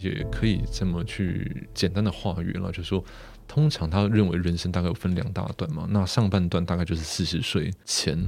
[0.00, 3.04] 也可以这么去简单的话语了，就是说，
[3.46, 8.18] 通常他认为人生大概有分两大段嘛，那上半段大概就是四十岁前。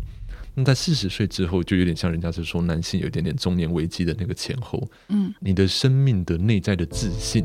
[0.54, 4.82] 那在四十岁之后，就有点像人家是说男性有一点点中年危机的那个前后。
[5.08, 7.44] 嗯，你的生命的内在的自信，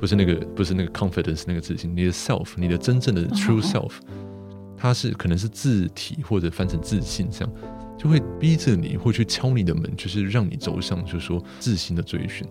[0.00, 3.92] 不是那个不是那个 confidence 那个自信，你的 self，你的真正的 true self，
[4.76, 7.52] 它是可能是字体或者翻成自信这样，
[7.98, 12.46] 就会逼着你，会去敲你的门，就是让你走上，就是说自信的追寻。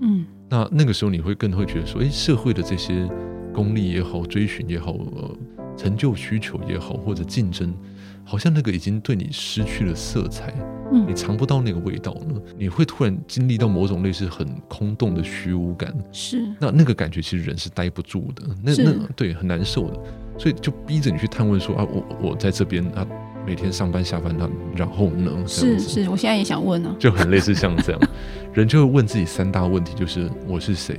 [0.00, 3.06] 嗯，那那个时候你会更会觉得说，诶，社会的这些
[3.52, 5.36] 功利也好，追寻也好，呃，
[5.76, 7.74] 成就需求也好，或者竞争。
[8.30, 10.54] 好像那个已经对你失去了色彩，
[10.92, 19.98] 嗯，你尝不到那个味道了，你会突然经历到某种类似很空洞的虚无感，是，那那个感觉其实人是待不住的，那那对很难受的，
[20.38, 23.04] 所以就逼着你去探问说啊，我我在这边啊，
[23.44, 25.32] 每天上班下班，他然后呢？
[25.44, 28.00] 是是，我现在也想问呢， 就很类似像这样，
[28.54, 30.94] 人就会问自己三大问题，就是我是谁？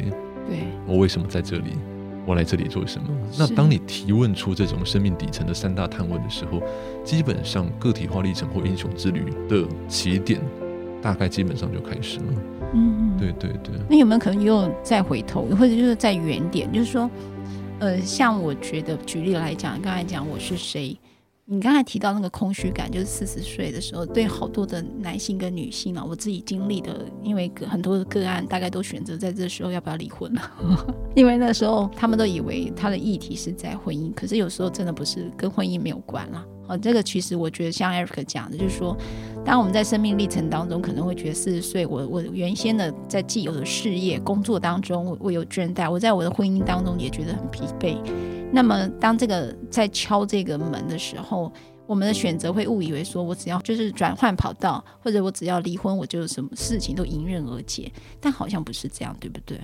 [0.50, 1.78] 对，我为什么在这里？
[2.26, 3.08] 我来这里做什么？
[3.38, 6.62] 那当你提问出这种生命底层的三大探问的时候，
[7.04, 10.40] 基本上个体化历程或英雄之旅的起点，
[11.02, 12.26] 大概基本上就开始了。
[12.74, 13.74] 嗯，对对对。
[13.90, 16.72] 那有没有可能又再回头，或者就是再远点？
[16.72, 17.10] 就是说，
[17.80, 20.96] 呃，像我觉得举例来讲，刚才讲我是谁？
[21.46, 30.42] 你刚才提到那个空虚感，就是四十岁的时候，对好多的男性跟女性啊，我自己经历的，因为很多的个案，大概都选择在这时候要不要离婚了，
[31.16, 36.46] 因为那时候他们都以为他的议题是在婚姻，可是有时候真的不是跟婚姻没有关了。
[36.68, 38.96] 哦，这个其实我觉得像 Eric 讲的，就是说，
[39.44, 47.98] 当我们在生命历程当中，可能会觉得四十岁，我我原先的在既有的事业工作当中，我我有倦怠，我在我的婚姻当中也觉得很疲惫。
[48.54, 51.52] 那么，当这个在敲这个门的时候，
[51.88, 57.92] 我们的选择会误以为说，我只要就是转换跑道，或者我只要离婚，我就什么事情都迎刃而解。
[58.20, 59.58] 但好像不是这样，对不对？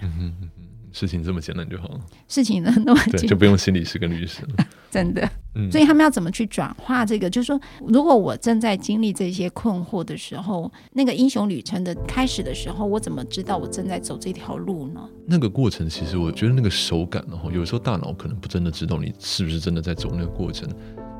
[0.97, 1.99] 事情这么简单就好了。
[2.27, 4.65] 事情呢那么简单，就不用心理师跟律师了。
[4.89, 5.29] 真的。
[5.53, 5.71] 嗯。
[5.71, 7.29] 所以他们要怎么去转化这个？
[7.29, 15.07] 就是说，如果我正在经历这些困惑的时候，那个英雄旅程的开始的时候，我怎么知道我正在走这条路呢？
[15.27, 20.67] 那个过程，其实我觉得那个手感，然后有时候大脑可能不真的知道你是不是真的在走那个过程，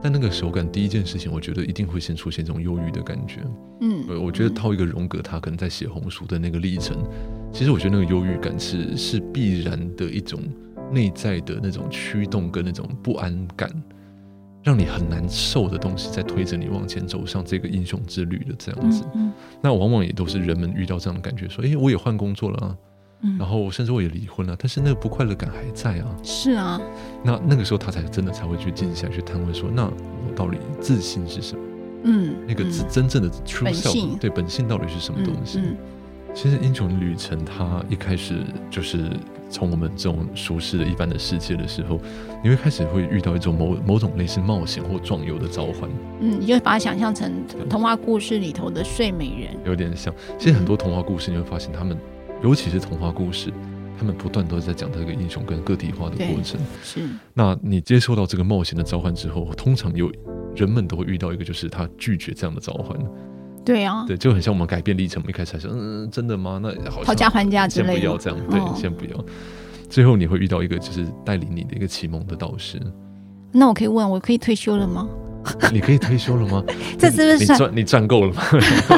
[0.01, 3.41] 但那个手感，第一件事情，我觉得一定会先出现这种忧郁的感觉。
[3.81, 6.97] 嗯，我觉得套一个荣格，他可能在写红书的那个历程，
[7.51, 10.39] 其实我觉得那个忧郁感是是必然的一种
[10.91, 13.69] 内在的那种驱动跟那种不安感，
[14.63, 19.03] 让你很难受的东西在推着你往前走上这个英雄之旅的这样子。
[19.15, 19.31] 嗯，
[19.61, 22.77] 那往往也都是人们遇到这样的感觉，说，诶，我也换工作了啊。
[23.37, 26.15] 然后甚至我也离婚了，但是那个不快乐感还在啊。
[26.23, 26.79] 是啊，
[27.23, 31.61] 那那个时候他才真的才会去静下去探问说，那我到底自信是什么？
[32.03, 35.57] 嗯，那个真真正的 true self，本，对，本性到底是什么东西？
[35.59, 35.77] 嗯嗯、
[36.33, 38.35] 其实英雄旅程它一开始
[38.69, 39.09] 就是
[39.49, 41.99] 从我们这种熟悉的一般的世界的时候，
[42.43, 45.89] 你会开始会遇到一种某某种类似冒险或壮游的召唤。
[46.19, 47.33] 嗯，你就把它想象成
[47.67, 50.13] 童话故事里头的睡美人，有点像。
[50.37, 51.97] 其实很多童话故事你会发现他们。
[52.43, 53.51] 尤其是童话故事，
[53.97, 56.59] 他们不断都在讲这个英雄跟个体化的过程。
[56.83, 57.01] 是，
[57.33, 60.11] 那你接受到这个冒险的召唤之后，通常有
[60.55, 62.97] 人们都会遇到一个，就是他拒绝这样的召唤。
[63.65, 66.59] 对啊，对，就很像我们改变历程，我们一开始还说，嗯，真的吗？
[66.61, 69.25] 那好，讨价还价之类的，先不要这样，对，哦、先不要。
[69.89, 72.79] 最后你会遇到一个，就是带领你的一个启蒙的导师。
[73.51, 75.09] 那我可以问，我可以退休了吗？
[75.71, 76.63] 你可以退休了吗？
[76.97, 78.43] 这是不是赚你赚够了吗？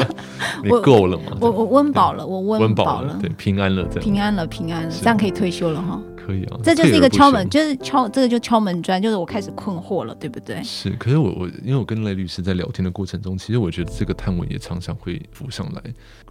[0.62, 1.36] 你够了吗？
[1.40, 6.00] 我我温饱了，我温饱了，对，平安了，这样平安了，平安了，这样可以退休了哈。
[6.16, 10.62] 可以啊，这就是一个敲门，就是敲这个就敲门砖，就是我开始困惑了，对不对？
[10.62, 15.82] 是，可是我我因为我跟赖律师在聊天的过程中，其实我觉得这个探问也常常会浮上来，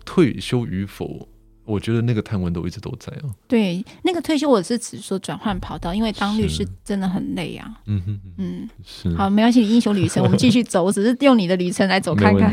[0.06, 1.28] 退休与否。
[1.70, 3.30] 我觉得那个探问都一直都在啊。
[3.48, 7.72] 对，那个退休我是指说转换跑道，因为当律师真的很累啊。
[7.86, 9.16] 嗯哼嗯，是。
[9.16, 12.52] 好，没关系，英雄旅程 我们继续走，我只是用你的旅程来走看看。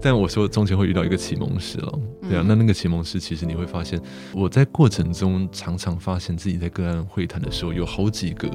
[0.00, 4.00] 但我说中间会遇到一个启蒙师了，对啊，嗯、那那个启蒙师其实你会发现，
[4.32, 8.48] 我在过程中常常发现自己在个案会谈的时候，有好几个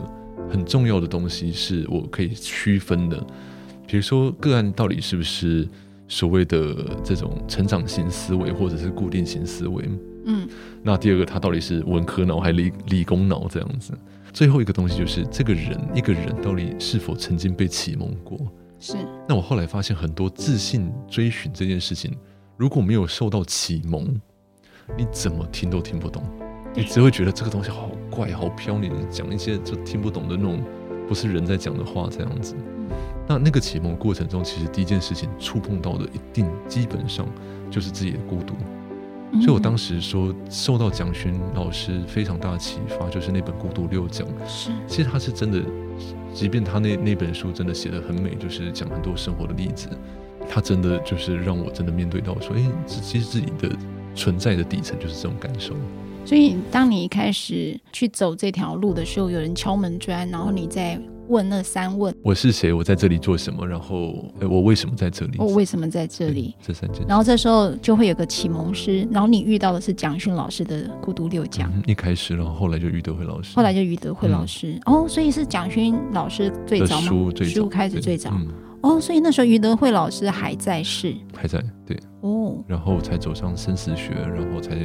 [0.49, 3.17] 很重要的东西是我可以区分的，
[3.85, 5.67] 比如说个案到底是不是。
[6.07, 9.89] 所谓的这种成长型思维，或者是固定型思维，
[10.25, 10.47] 嗯，
[10.81, 13.93] 那第二个他到底是文科脑还是理理工脑这样子？
[14.33, 18.37] 最后一个东西就是这个人一个人到底是否曾经被启蒙过？
[18.79, 18.95] 是。
[19.27, 22.15] 那我后来发现很多自信追寻这件事情，
[22.55, 24.19] 如果没有受到启蒙，
[24.95, 26.23] 你怎么听都听不懂，
[26.75, 30.63] 你只会觉得这个东西好怪、好飘，你讲一些就听不懂的那种，
[31.07, 32.55] 不是人在讲的话这样子。
[33.27, 37.27] 那那个启蒙过程中，其实第一件事情触碰到的，一定基本上
[37.69, 38.53] 就是自己的孤独。
[39.33, 44.25] 嗯、所以我当时说，受到蒋勋老师非常大的启发，就是那本《孤独六讲》。
[44.47, 45.61] 是，其实他是真的，
[46.33, 49.89] 即便他那那本书真的写得很美，就是讲很多生活的例子，
[50.49, 53.69] 他真的就是让我真的面对到说，哎、欸，其实自己的
[54.15, 55.75] 存在的底层就是这种感受。
[56.27, 60.99] 所以，当你一开始去走这条路的时候，有人敲门砖，然后你再。
[61.29, 62.71] 问那三问：我是谁？
[62.71, 63.67] 我在这里做什么？
[63.67, 65.37] 然后，哎，我为什么在这里？
[65.37, 66.55] 我为什么在这里？
[66.61, 67.05] 这三件。
[67.05, 71.69] 然后这时候就会有个启蒙师，然后你遇到的是蒋勋老师的《孤独六讲》。
[71.85, 73.53] 一开始，然后后来就余德惠老师。
[73.57, 74.79] 后来就余德惠老师。
[74.85, 77.07] 哦，所以是蒋勋老师最早吗？
[77.09, 77.53] 书最早。
[77.55, 78.31] 书开始最早。
[78.79, 81.13] 哦，所以那时候余德惠老师还在世。
[81.35, 81.99] 还在，对。
[82.21, 82.63] 哦。
[82.65, 84.77] 然后才走上生死学，然后才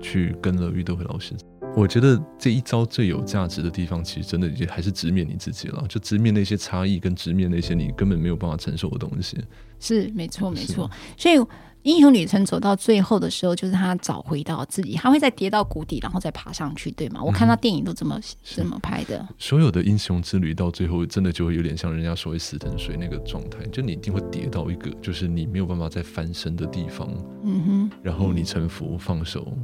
[0.00, 1.34] 去跟了玉德辉老师。
[1.76, 9.38] 我觉得这一招最有价值的地方，其实真的也还是直面你自己了，就直面那些差异，跟直面那些你根本没有办法承受的东西。
[9.78, 10.90] 是，没错，没错。
[11.16, 11.36] 所以
[11.82, 17.22] 英雄旅程走到最后的时候，就是他找回到自己，他会再跌到谷底，然后再爬上去，对吗？
[17.22, 19.26] 我看到电影都这么这么拍的。
[19.38, 27.08] 所有的英雄之旅到最后，真的就会有点像人家所谓死藤水那个状态，就你一定会跌到一个就是你没有办法再翻身的地方。
[27.44, 27.90] 嗯哼。
[28.02, 29.56] 然后你臣服放手。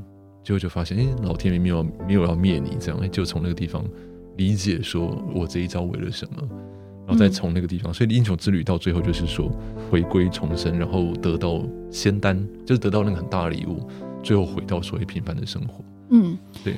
[0.47, 3.85] 结果就发现，哎，老天爷没有没有要灭你，这样，就从那个地方
[4.37, 6.49] 理解说，我这一招为了什么，
[7.05, 9.51] 然后再从那个地方，所以英雄之旅到最后就是说
[9.91, 13.89] 回归重生，然后得到仙丹，就是得到那个很大的礼物，
[14.23, 15.85] 最后回到所谓平凡的生活。
[16.11, 16.75] 嗯，对。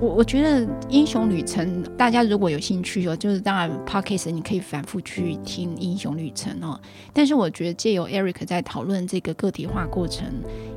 [0.00, 6.78] 我我觉得英雄旅程，大家如果有兴趣哦，就是当然 Podcast 你可以反复去听英雄旅程哦。
[7.12, 10.26] 但是我觉得借由 Eric 在讨论这个个体化过程，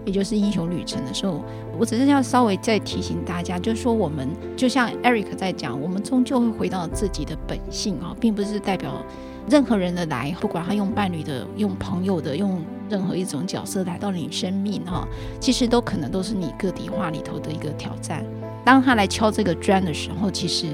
[0.06, 1.44] 也就是英雄旅程的时候，
[1.78, 9.04] 我只是要稍微再提醒大家，就是说我们就像 Eric 在讲，我们终究会回到自己的本性啊，并不是代表
[9.50, 15.08] 任何人的来，不管他用伴侣的、用朋友的、用任何一种角色来到你生命哈，
[15.40, 18.26] 其实都可能都是你个体化里头的一个挑战。
[18.66, 20.68] 当他来敲这个砖的时候，其实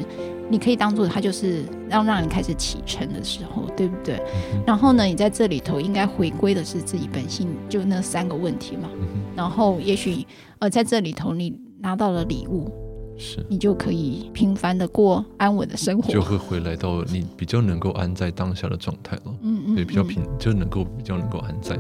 [0.49, 4.15] 你可以当做他就是要让你开始启程的时候，对不对？
[4.53, 8.89] 嗯、然后呢，你在这里头应该回归的是自己本性，就那三个问题嘛。
[8.93, 10.25] 嗯、然后也许
[10.57, 12.71] 呃，在这里头你拿到了礼物，
[13.17, 19.35] 是你就可以平凡的过安稳的生活，就会回来到你比较能够安在当下的状态了。
[19.41, 21.77] 嗯嗯，对，比较平就能够比较能够安在。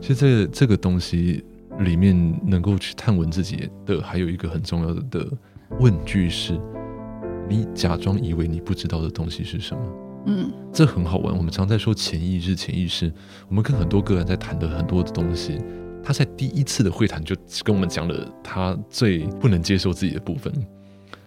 [0.00, 1.44] 其实这个、这个东西。
[1.82, 5.28] 里面能够去探问自己的，还有一个很重要的的
[5.78, 6.60] 问句是：
[7.48, 9.82] 你假装以为你不知道的东西是什么？
[10.26, 11.36] 嗯，这很好玩。
[11.36, 13.12] 我们常在说潜意识，潜意识。
[13.48, 15.60] 我们跟很多个人在谈的很多的东西，
[16.02, 20.52] 他在第一次的会谈就跟我们讲了他最不能接受自己的部分。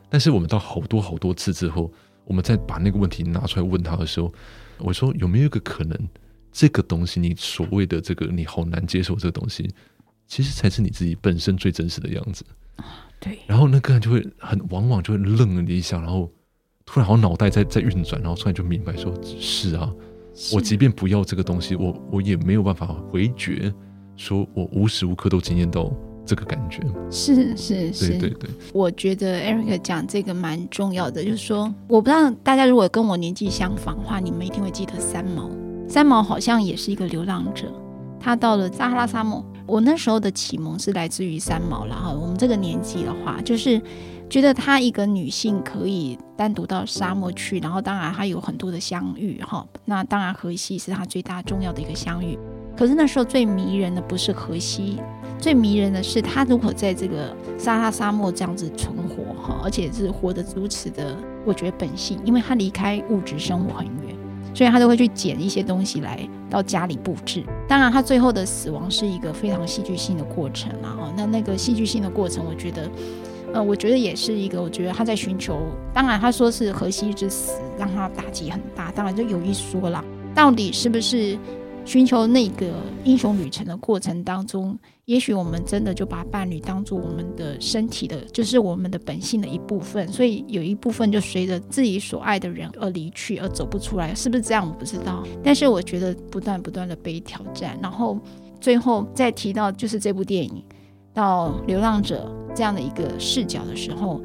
[0.10, 1.92] 但是我们到好多好多次之后，
[2.26, 4.34] 我们再把那个问题拿出来问他的时候，
[4.80, 5.98] 我说有没有一个可能，
[6.52, 9.70] 这个东西你所谓的这个你好难接受这个东西？
[10.28, 12.46] 其实才是你自己本身最真实的样子，
[13.20, 13.40] 对。
[13.48, 16.32] 然后那个人就会很往往就会愣了一下，然后
[16.86, 19.94] 突然好像脑袋在在运转，然后突然就明白说：是啊，
[20.54, 23.74] 我即便不要这个东西，我我也没有办法回绝，
[24.22, 25.92] 说我无时无刻都经验到
[26.24, 26.80] 这个感觉。
[27.10, 28.50] 是是是，对对对。
[28.72, 35.50] 我觉得 Eric 讲这个蛮重要的，就是说，我不知道大家如果跟我年纪相仿的话，你们一定会记得三毛。
[35.90, 37.66] 三毛好像也是一个流浪者。
[38.20, 42.14] 他到了撒哈拉沙漠，我那时候的启蒙是来自于三毛了哈。
[42.14, 43.82] 我们这个年纪的话，就是
[44.30, 49.66] 觉得她一个女性可以单独到沙漠去，然后当然她有很多的相遇哈。
[49.86, 52.38] 那当然荷西是她最大重要的一个相遇。
[52.82, 55.00] 可是那时候最迷人的不是荷西，
[55.38, 61.16] 最迷人的是他如何在这个撒哈拉沙漠这样子存活哈，而且是活得如此的，
[61.46, 64.16] 我觉得本性，因为他离开物质生活很远。
[64.56, 67.44] 所以他都会去捡一些东西来到家里布置。
[67.68, 70.98] 当然，他最后的死亡是一个非常戏剧性的过程啊。
[70.98, 72.90] 哦，那那个戏剧性的过程，我觉得，
[73.54, 75.62] 呃，我觉得也是一个，我觉得他在寻求。
[75.94, 80.04] 当然，他说是荷西之死让他打击很大，当然就有一说了，
[80.34, 81.38] 到底是不是？
[81.92, 82.72] 寻求那个
[83.04, 90.08] 英雄旅程的过程当中，也许我们真的就把伴侣当做我们的身体的，就是我们的本性的一部分。
[90.08, 94.66] 所以有一部分就随着自己所爱的人而离去，而走不出来，是不是这样？
[94.66, 95.22] 我不知道。
[95.44, 98.18] 但是我觉得不断不断的被挑战，然后
[98.62, 100.64] 最后再提到就是这部电影
[101.14, 104.22] 到流浪者这样的一个视角的时候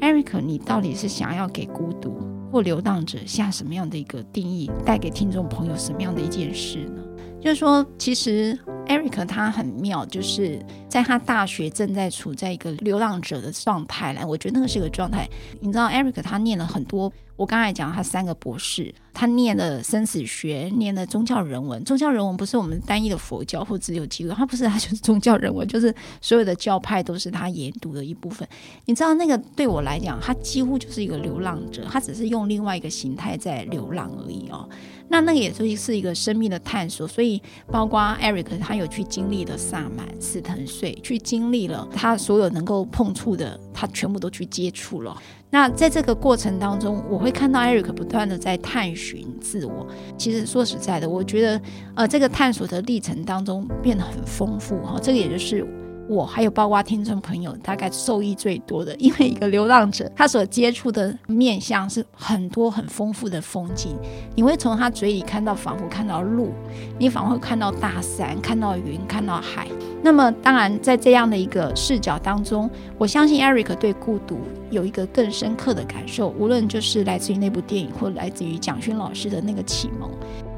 [0.00, 2.31] ，Eric，你到底是想要给孤独？
[2.52, 7.02] 或流浪者下什么样的一个定义，带给听众朋友什么样的一件事呢？
[7.42, 15.28] 就是说，其实 Eric 他很妙，就是在他大学正在处在一个流浪者的状态来，我觉得那个是个状态。
[15.60, 17.12] 你知道，Eric 他念了很多。
[17.34, 21.82] 我刚才讲他三个博士，他念了生死学，念了宗教人文。
[21.82, 28.46] 宗教人文不是我们单一的佛教或只有基督，他不是，他就是宗教人文，就是所有的教派都是他研读的一部分。
[28.84, 34.68] 你知道那个对我来讲，他几乎就是一个流浪者，他只是用另外一个形态在流浪而已哦。
[35.12, 37.40] 那那个也就是一个生命的探索，所以
[37.70, 45.14] 包括 Eric 他有去经历了萨满、死藤水，去经历了他所有能够碰触的，他全部都去接触了。
[45.50, 49.86] 那在这个过程当中，我会看到 Eric 不断的在探寻自我。
[50.16, 51.60] 其实说实在的，我觉得
[51.94, 54.98] 呃，这个探索的历程当中变得很丰富哈。
[55.02, 55.68] 这个也就是。
[56.12, 63.96] 我还有包括听众朋友，大概受益最多的，因为一个流浪者，他所接触的面向是很多很丰富的风景。
[64.34, 66.50] 你会从他嘴里看到，仿佛看到路，
[66.98, 69.66] 你仿佛看到大山，看到云，看到海。
[70.02, 74.38] 那么，当然在这样的一个视角当中，我相信 Eric 对孤独
[74.70, 80.10] 有一个更深刻的感受，无论就是来自于那部电影，或来自于蒋勋老师的那个启蒙。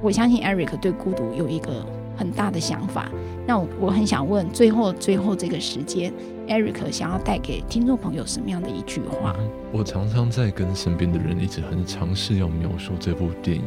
[0.02, 1.86] 我相信 Eric 对孤独有一个
[2.16, 3.08] 很大的想法。
[3.46, 6.12] 那我我很想问，最后最后这个时间
[6.48, 9.36] ，Eric 想要带给听众朋友什么样的一句话？
[9.70, 13.64] 我常常在跟身边的人一直很尝试要描述这部电影，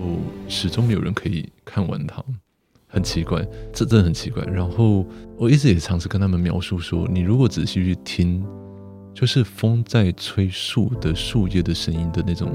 [0.00, 0.16] 我
[0.48, 2.24] 始终没有人可以看完它，
[2.86, 4.42] 很奇怪，这真的很奇怪。
[4.44, 5.04] 然后
[5.36, 8.42] 我一直也尝试跟他们描述说，你如果仔细去听，
[9.12, 12.50] 就是风在吹树的树叶的声音的那种，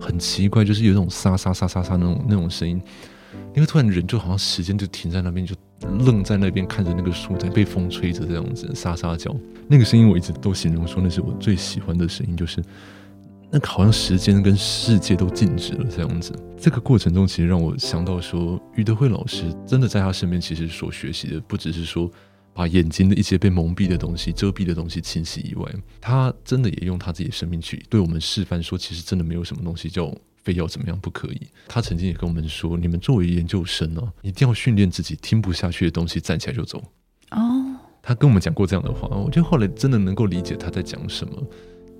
[0.00, 2.80] 很奇怪，就是有一种沙沙沙沙沙那种那种声音。
[3.54, 9.34] 因为突然人就好像时间就停在那边，就愣在那边看着那个树在被风吹着这样子沙沙叫。
[9.68, 12.62] 那个声音我一直都形容说那是我最喜欢的声音，就是
[13.50, 16.32] 那个好像时间跟世界都静止了这样子。
[16.58, 22.10] 这个过程中其实让我想到说，余德慧老师真的在他身边其实所学习的不只是说
[22.54, 25.70] 把眼睛的一些被蒙蔽的东西、遮蔽的东西清洗以外，
[26.00, 30.12] 他真的也用他自己的生命去对我们示范说，其实真的没有什么东西叫。
[30.46, 31.40] 非要怎么样不可以？
[31.66, 36.80] 他曾经也跟我们说：“你们作为研究生呢、啊，一定要训练自己听不下去的东西站起来就走。”
[37.34, 41.44] 哦，他跟我们讲过这样的话，我觉得后来真的能够理解他在讲什么。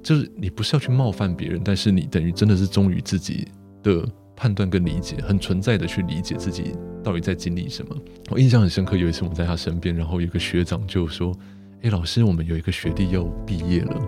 [0.00, 3.48] 就是你不是要去冒犯别人，但是你等于真的是忠于自己
[3.82, 6.72] 的判断跟理解，很存在的去理解自己
[7.02, 7.96] 到底在经历什么。
[8.30, 11.36] 我印象很深刻，有一次我们在他身边，然后有一个学长就说
[11.82, 14.00] ：“哎，老师，我们有一个学弟要毕业了。”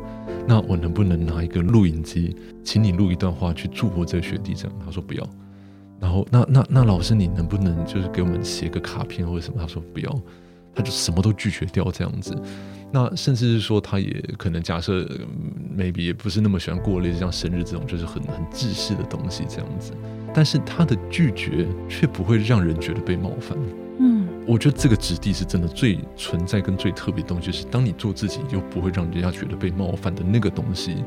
[0.49, 2.35] 那我能不能拿一个录影机，
[2.65, 4.55] 请你录一段话去祝福这个学弟？
[4.55, 5.29] 这样他说不要。
[6.01, 9.61] 然后那那那老师，你能不能就是给我们写个卡片或者什么？
[9.61, 10.21] 他说不要，
[10.75, 12.35] 他就什么都拒绝掉这样子。
[12.91, 15.05] 那甚至是说，他也可能假设
[15.77, 19.93] ，maybe 也不是那么喜欢过类似像生日这种就是很很自私的东西这样子。
[20.33, 23.59] 但是他的拒绝却不会让人觉得被冒犯。
[24.49, 31.05] 我觉得这个质地是真的最存在跟最特别的东西，就是当你做自己又不会让人家觉得被冒犯的那个东西，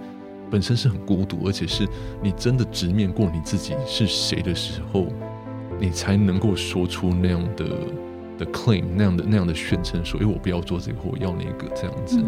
[0.51, 1.87] 本身是很孤独，而且是
[2.21, 5.07] 你真的直面过你自己是谁的时候，
[5.79, 7.65] 你才能够说出那样的
[8.37, 12.23] 的 claim，那样的那样的宣称，说，哎，我不要做这个，我要那个这样子。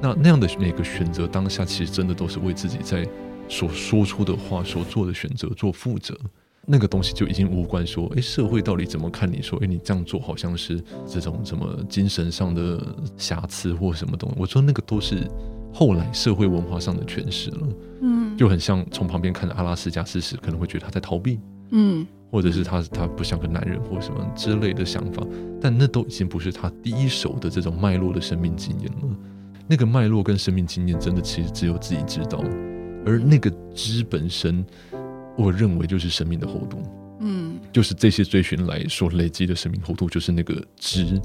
[0.00, 3.06] 那那样的每个选择当下，其实真的都是为自己在
[3.50, 6.18] 所说出的话、所做的选择做负责。
[6.66, 9.42] 那个东西就已经无关说，诶，社会到底怎么看你？
[9.42, 12.80] 说，诶，你这样做好像是这种什么精神上的
[13.16, 14.36] 瑕疵或什么东西？
[14.38, 15.28] 我说那个都是
[15.72, 17.68] 后来社会文化上的诠释了，
[18.00, 21.38] 嗯，就很像从旁边看着阿拉斯加事实，可能会觉得他在逃避，
[21.70, 25.22] 嗯，或者是他他不像个男人或什么之类的想法，
[25.60, 29.16] 但那都已经不是他第一手的这种脉络的生命经验了。
[29.66, 32.42] 那个脉络跟生命经验，真的其实只有自己知道。
[33.06, 34.64] 而那个知本身，
[35.36, 36.82] 我认为就是生命的厚度。
[37.20, 41.20] 嗯，就是这些追寻来所累积的生命厚度，就是那个知。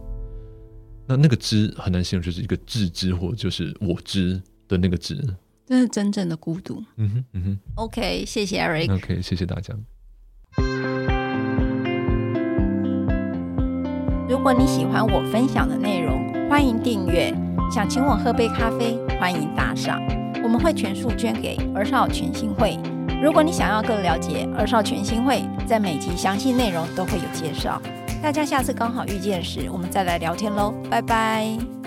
[1.07, 5.15] 那那个知很难形容，就是一个自知或者就是我知的那个知。
[5.65, 6.83] 这是真正的孤独。
[6.97, 7.59] 嗯哼，嗯哼。
[7.75, 8.93] OK，谢谢 Eric。
[8.93, 9.73] OK，谢谢大家。
[14.29, 17.33] 如果你喜欢我分享的内容，欢迎订阅。
[17.71, 19.99] 想请我喝杯咖啡，欢迎打赏，
[20.43, 22.77] 我们会全数捐给儿少群星会。
[23.21, 27.81] 如果你想要更了解二少全新会，在每集详细内容都会有介绍。
[28.21, 31.78] 大家下次刚好遇见时，我们再来聊天喽，拜拜。